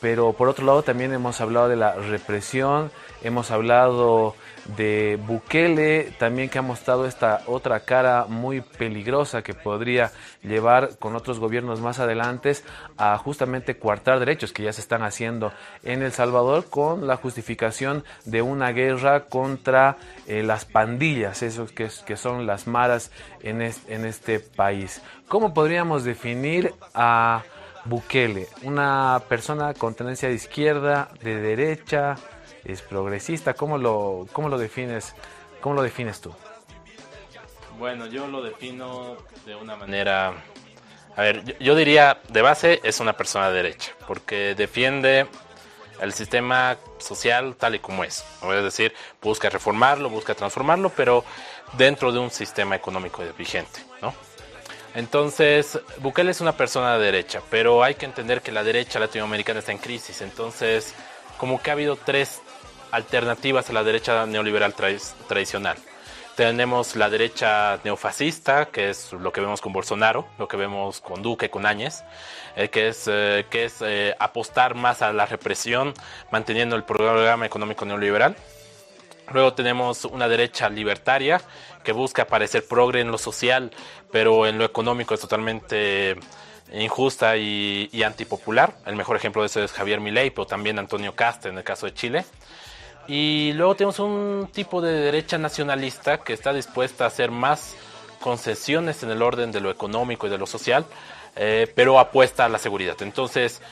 [0.00, 2.90] Pero por otro lado también hemos hablado de la represión,
[3.22, 4.36] hemos hablado
[4.76, 10.10] de Bukele, también que ha mostrado esta otra cara muy peligrosa que podría
[10.42, 12.52] llevar con otros gobiernos más adelante
[12.96, 15.52] a justamente coartar derechos que ya se están haciendo
[15.82, 21.88] en El Salvador con la justificación de una guerra contra eh, las pandillas, esos que,
[22.04, 23.10] que son las maras
[23.42, 25.02] en, en este país.
[25.28, 27.42] ¿Cómo podríamos definir a
[27.84, 28.48] Bukele?
[28.62, 32.16] Una persona con tendencia de izquierda, de derecha,
[32.66, 33.54] es progresista.
[33.54, 35.14] ¿Cómo lo, cómo lo defines?
[35.60, 36.34] ¿Cómo lo defines tú?
[37.78, 40.32] Bueno, yo lo defino de una manera.
[41.14, 45.26] A ver, yo, diría de base es una persona de derecha, porque defiende
[46.00, 48.24] el sistema social tal y como es.
[48.42, 51.24] Es decir, busca reformarlo, busca transformarlo, pero
[51.74, 54.14] dentro de un sistema económico vigente, ¿no?
[54.94, 59.58] Entonces, Bukele es una persona de derecha, pero hay que entender que la derecha latinoamericana
[59.58, 60.22] está en crisis.
[60.22, 60.94] Entonces,
[61.36, 62.40] como que ha habido tres
[62.90, 65.76] alternativas a la derecha neoliberal tradicional.
[66.36, 71.22] Tenemos la derecha neofascista, que es lo que vemos con Bolsonaro, lo que vemos con
[71.22, 72.04] Duque, con Áñez,
[72.56, 75.94] eh, que es, eh, que es eh, apostar más a la represión,
[76.30, 78.36] manteniendo el programa económico neoliberal.
[79.32, 81.40] Luego tenemos una derecha libertaria,
[81.82, 83.70] que busca parecer progre en lo social,
[84.12, 86.16] pero en lo económico es totalmente
[86.70, 88.74] injusta y, y, antipopular.
[88.84, 91.86] El mejor ejemplo de eso es Javier Milei, pero también Antonio Cast en el caso
[91.86, 92.26] de Chile.
[93.08, 97.76] Y luego tenemos un tipo de derecha nacionalista que está dispuesta a hacer más
[98.20, 100.84] concesiones en el orden de lo económico y de lo social,
[101.36, 102.96] eh, pero apuesta a la seguridad.
[103.00, 103.62] Entonces,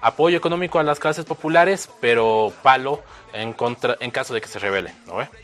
[0.00, 3.02] apoyo económico a las clases populares, pero palo
[3.32, 4.94] en, contra, en caso de que se rebelen.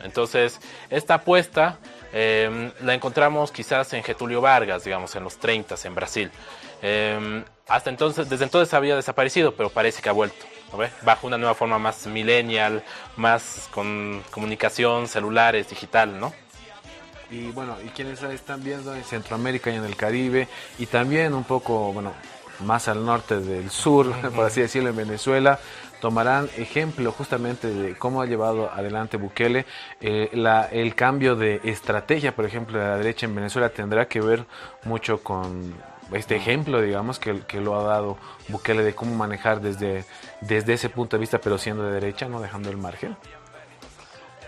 [0.04, 0.60] Entonces,
[0.90, 1.78] esta apuesta
[2.12, 6.30] em, la encontramos quizás en Getulio Vargas, digamos, en los 30 en Brasil.
[6.82, 10.44] Em, hasta entonces, desde entonces había desaparecido, pero parece que ha vuelto
[11.02, 12.82] bajo una nueva forma más millennial,
[13.16, 16.32] más con comunicación, celulares, digital, ¿no?
[17.30, 21.44] Y bueno, y quienes están viendo en Centroamérica y en el Caribe, y también un
[21.44, 22.12] poco, bueno,
[22.60, 25.58] más al norte del sur, por así decirlo, en Venezuela,
[26.00, 29.66] tomarán ejemplo justamente de cómo ha llevado adelante Bukele.
[30.00, 34.20] Eh, la, el cambio de estrategia, por ejemplo, de la derecha en Venezuela tendrá que
[34.20, 34.46] ver
[34.84, 35.74] mucho con
[36.12, 38.18] este ejemplo, digamos, que, que, lo ha dado
[38.48, 40.04] Bukele de cómo manejar desde,
[40.40, 43.16] desde ese punto de vista, pero siendo de derecha, no dejando el margen?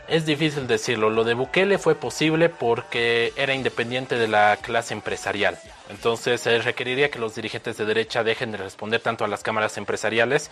[0.09, 1.11] Es difícil decirlo.
[1.11, 5.59] Lo de Bukele fue posible porque era independiente de la clase empresarial.
[5.88, 9.79] Entonces se requeriría que los dirigentes de derecha dejen de responder tanto a las cámaras
[9.79, 10.51] empresariales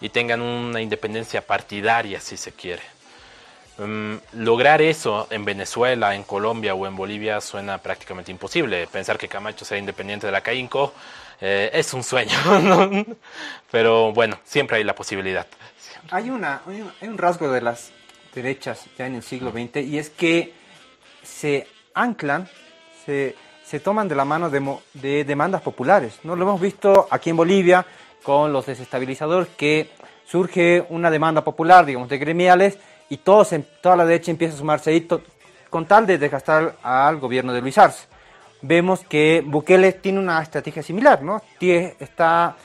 [0.00, 2.82] y tengan una independencia partidaria, si se quiere.
[3.78, 8.86] Mm, lograr eso en Venezuela, en Colombia o en Bolivia suena prácticamente imposible.
[8.86, 10.92] Pensar que Camacho sea independiente de la CAINCO
[11.40, 12.36] eh, es un sueño,
[13.70, 15.46] pero bueno, siempre hay la posibilidad.
[16.10, 17.90] Hay, una, hay un rasgo de las
[18.34, 20.52] derechas ya en el siglo XX y es que
[21.22, 22.48] se anclan,
[23.06, 24.62] se, se toman de la mano de,
[24.94, 26.20] de, demandas populares.
[26.24, 26.36] ¿no?
[26.36, 27.86] Lo hemos visto aquí en Bolivia
[28.22, 29.90] con los desestabilizadores que
[30.26, 32.78] surge una demanda popular, digamos, de gremiales
[33.12, 35.06] y todos toda la derecha empieza a sumarse ahí
[35.68, 38.06] con tal de desgastar al gobierno de Luis Arce.
[38.62, 41.42] Vemos que Bukele tiene una estrategia similar, ¿no?
[41.60, 42.56] está,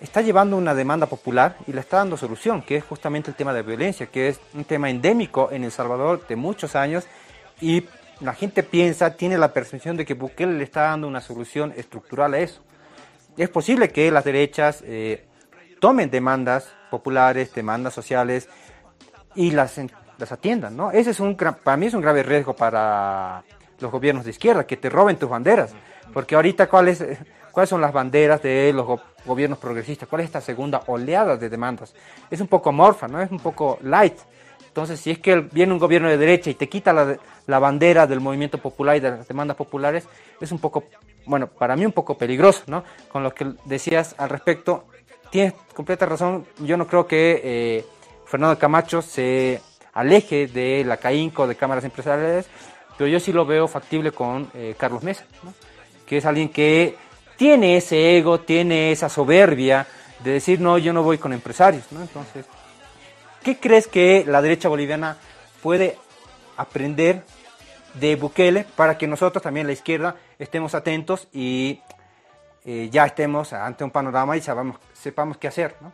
[0.00, 3.52] está llevando una demanda popular y le está dando solución, que es justamente el tema
[3.52, 7.06] de violencia, que es un tema endémico en El Salvador de muchos años
[7.60, 7.84] y
[8.20, 12.34] la gente piensa, tiene la percepción de que Bukele le está dando una solución estructural
[12.34, 12.60] a eso.
[13.36, 15.28] Es posible que las derechas eh,
[15.78, 18.48] tomen demandas populares, demandas sociales,
[19.38, 19.80] y las,
[20.18, 20.90] las atiendan, ¿no?
[20.90, 23.44] Ese es un, para mí es un grave riesgo para
[23.78, 25.72] los gobiernos de izquierda, que te roben tus banderas,
[26.12, 27.04] porque ahorita cuáles
[27.52, 31.94] cuáles son las banderas de los gobiernos progresistas, cuál es esta segunda oleada de demandas.
[32.28, 33.22] Es un poco amorfa, ¿no?
[33.22, 34.18] Es un poco light.
[34.66, 37.16] Entonces, si es que viene un gobierno de derecha y te quita la,
[37.46, 40.08] la bandera del movimiento popular y de las demandas populares,
[40.40, 40.84] es un poco
[41.26, 42.82] bueno, para mí un poco peligroso, ¿no?
[43.08, 44.86] Con lo que decías al respecto,
[45.30, 47.84] tienes completa razón, yo no creo que eh,
[48.28, 49.60] Fernando Camacho se
[49.94, 52.46] aleje de la CAINCO, de cámaras empresariales,
[52.96, 55.24] pero yo sí lo veo factible con eh, Carlos Mesa,
[56.06, 56.96] que es alguien que
[57.36, 59.86] tiene ese ego, tiene esa soberbia
[60.22, 61.84] de decir, no, yo no voy con empresarios.
[61.90, 62.02] ¿no?
[62.02, 62.44] Entonces,
[63.42, 65.16] ¿qué crees que la derecha boliviana
[65.62, 65.96] puede
[66.56, 67.24] aprender
[67.94, 71.80] de Bukele para que nosotros también, la izquierda, estemos atentos y
[72.66, 75.76] eh, ya estemos ante un panorama y sepamos, sepamos qué hacer?
[75.80, 75.92] ¿no?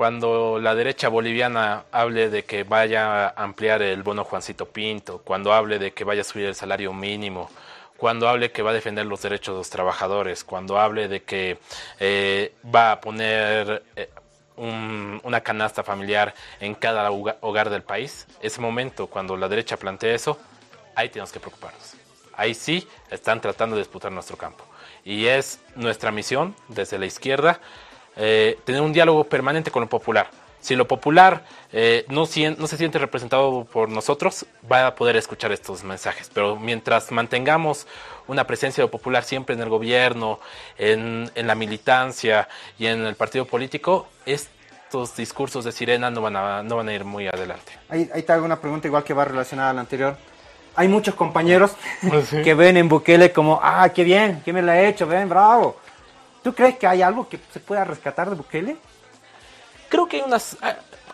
[0.00, 5.52] Cuando la derecha boliviana hable de que vaya a ampliar el bono Juancito Pinto, cuando
[5.52, 7.50] hable de que vaya a subir el salario mínimo,
[7.98, 11.58] cuando hable que va a defender los derechos de los trabajadores, cuando hable de que
[11.98, 14.08] eh, va a poner eh,
[14.56, 20.38] una canasta familiar en cada hogar del país, ese momento cuando la derecha plantea eso,
[20.94, 21.96] ahí tenemos que preocuparnos.
[22.32, 24.64] Ahí sí están tratando de disputar nuestro campo.
[25.04, 27.60] Y es nuestra misión desde la izquierda
[28.22, 30.28] eh, tener un diálogo permanente con lo popular.
[30.60, 31.42] Si lo popular
[31.72, 32.26] eh, no,
[32.58, 36.30] no se siente representado por nosotros, va a poder escuchar estos mensajes.
[36.34, 37.86] Pero mientras mantengamos
[38.28, 40.38] una presencia de lo popular siempre en el gobierno,
[40.76, 42.46] en, la militancia
[42.78, 46.92] y en el partido político, estos discursos de sirena no van a, no van a
[46.92, 47.72] ir muy adelante.
[47.88, 50.18] Ahí, ahí te hago una pregunta igual que va relacionada a la anterior.
[50.76, 51.72] Hay muchos compañeros
[52.44, 55.06] que ven en Bukele como, ah, qué bien, ¿quién me lo ha hecho?
[55.06, 55.76] Ven, bravo.
[56.42, 58.76] ¿Tú crees que hay algo que se pueda rescatar de Bukele?
[59.88, 60.56] Creo que hay unas...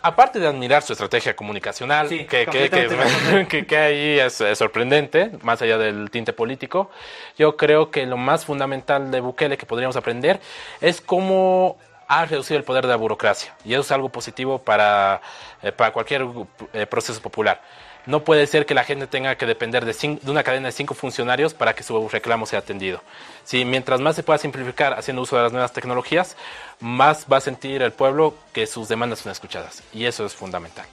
[0.01, 6.11] Aparte de admirar su estrategia comunicacional, que, que, que, ahí es, sorprendente, más allá del
[6.11, 6.91] tinte político,
[7.37, 10.39] yo creo que lo más fundamental de Bukele que podríamos aprender
[10.81, 13.55] es cómo ha reducido el poder de la burocracia.
[13.65, 15.19] Y eso es algo positivo para,
[15.61, 16.25] eh, para cualquier
[16.73, 17.61] eh, proceso popular.
[18.07, 21.53] No puede ser que la gente tenga que depender de, una cadena de cinco funcionarios
[21.53, 23.01] para que su reclamo sea atendido.
[23.43, 26.37] Si mientras más se pueda simplificar haciendo uso de las nuevas tecnologías,
[26.79, 29.83] más va a sentir el pueblo que sus demandas son escuchadas.
[29.93, 30.85] Y eso es fundamental.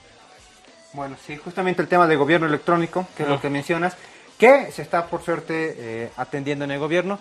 [0.91, 3.95] Bueno, sí, justamente el tema de gobierno electrónico, que es lo que mencionas,
[4.37, 7.17] que se está por suerte eh, atendiendo en el gobierno.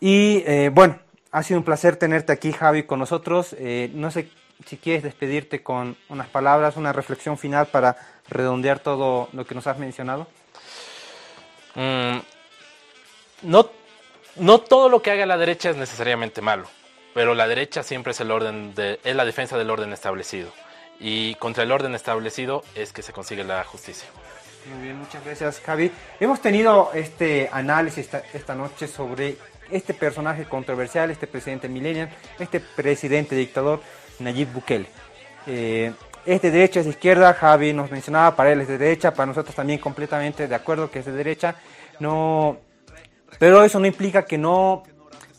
[0.00, 0.98] Y eh, bueno,
[1.30, 3.54] ha sido un placer tenerte aquí, Javi, con nosotros.
[3.58, 4.28] Eh, no sé
[4.66, 7.96] si quieres despedirte con unas palabras, una reflexión final para
[8.30, 10.26] redondear todo lo que nos has mencionado?
[11.74, 12.18] Mm,
[13.42, 13.70] no,
[14.36, 16.66] no todo lo que haga la derecha es necesariamente malo,
[17.14, 20.50] pero la derecha siempre es el orden de, es la defensa del orden establecido.
[21.00, 24.08] Y contra el orden establecido es que se consigue la justicia.
[24.72, 25.92] Muy bien, muchas gracias Javi.
[26.18, 29.36] Hemos tenido este análisis esta, esta noche sobre
[29.70, 33.80] este personaje controversial, este presidente millennial, este presidente dictador
[34.18, 34.86] Nayib Bukele.
[35.46, 35.92] Eh,
[36.26, 39.26] es de derecha, es de izquierda, Javi nos mencionaba, para él es de derecha, para
[39.26, 41.56] nosotros también completamente de acuerdo que es de derecha,
[42.00, 42.58] no,
[43.38, 44.82] pero eso no implica que no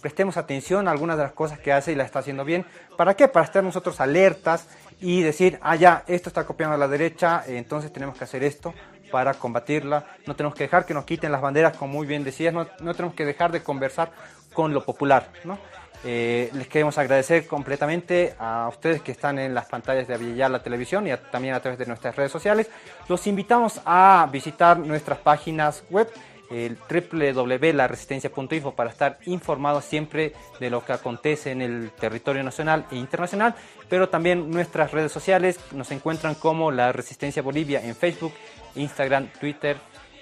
[0.01, 2.65] prestemos atención a algunas de las cosas que hace y la está haciendo bien.
[2.95, 3.27] ¿Para qué?
[3.27, 4.67] Para estar nosotros alertas
[5.01, 8.73] y decir, ah, ya, esto está copiando a la derecha, entonces tenemos que hacer esto
[9.11, 10.05] para combatirla.
[10.25, 12.93] No tenemos que dejar que nos quiten las banderas, como muy bien decías, no, no
[12.93, 14.11] tenemos que dejar de conversar
[14.53, 15.57] con lo popular, ¿no?
[16.05, 20.63] Eh, les queremos agradecer completamente a ustedes que están en las pantallas de Avillar la
[20.63, 22.69] televisión y también a través de nuestras redes sociales.
[23.09, 26.09] Los invitamos a visitar nuestras páginas web,
[26.49, 32.95] el www.laresistencia.info para estar informados siempre de lo que acontece en el territorio nacional e
[32.95, 33.53] internacional,
[33.89, 38.33] pero también nuestras redes sociales nos encuentran como La Resistencia Bolivia en Facebook,
[38.75, 39.77] Instagram, Twitter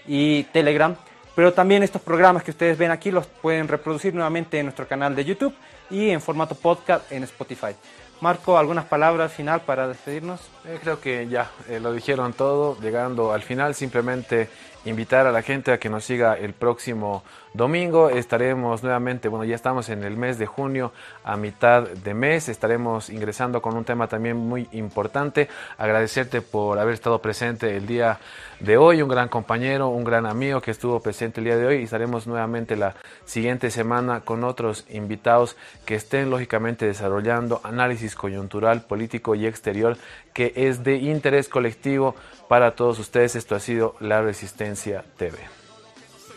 [0.08, 0.96] y Telegram.
[1.38, 5.16] Pero también estos programas que ustedes ven aquí los pueden reproducir nuevamente en nuestro canal
[5.16, 5.54] de YouTube
[5.88, 7.76] y en formato podcast en Spotify.
[8.22, 10.42] Marco, ¿algunas palabras final para despedirnos?
[10.68, 14.50] Eh, creo que ya eh, lo dijeron todo, llegando al final, simplemente
[14.84, 18.10] invitar a la gente a que nos siga el próximo domingo.
[18.10, 20.92] Estaremos nuevamente, bueno, ya estamos en el mes de junio,
[21.24, 25.50] a mitad de mes, estaremos ingresando con un tema también muy importante.
[25.78, 28.20] Agradecerte por haber estado presente el día
[28.60, 31.76] de hoy, un gran compañero, un gran amigo que estuvo presente el día de hoy
[31.78, 32.96] y estaremos nuevamente la
[33.26, 35.56] siguiente semana con otros invitados
[35.86, 39.98] que estén lógicamente desarrollando análisis coyuntural, político y exterior
[40.38, 42.14] que es de interés colectivo
[42.48, 43.36] para todos ustedes.
[43.36, 45.36] Esto ha sido La Resistencia TV.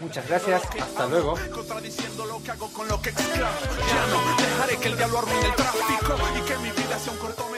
[0.00, 1.34] Muchas gracias, hasta luego.
[1.52, 3.58] Contradiciendo lo que hago con lo que exclamo.
[3.60, 7.18] Ya no dejaré que el diablo arruine el tráfico y que mi vida sea un
[7.18, 7.49] corto